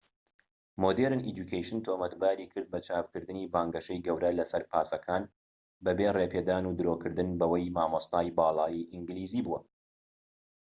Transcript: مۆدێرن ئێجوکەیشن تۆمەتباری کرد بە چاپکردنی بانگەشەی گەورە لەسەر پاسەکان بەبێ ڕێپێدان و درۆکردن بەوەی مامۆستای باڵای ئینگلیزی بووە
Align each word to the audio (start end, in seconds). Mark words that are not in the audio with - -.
مۆدێرن 0.81 1.21
ئێجوکەیشن 1.25 1.79
تۆمەتباری 1.85 2.49
کرد 2.51 2.67
بە 2.73 2.79
چاپکردنی 2.87 3.49
بانگەشەی 3.53 4.03
گەورە 4.05 4.31
لەسەر 4.39 4.63
پاسەکان 4.71 5.23
بەبێ 5.85 6.07
ڕێپێدان 6.17 6.63
و 6.65 6.75
درۆکردن 6.79 7.29
بەوەی 7.39 7.73
مامۆستای 7.77 8.35
باڵای 8.37 8.87
ئینگلیزی 8.93 9.41
بووە 9.45 9.59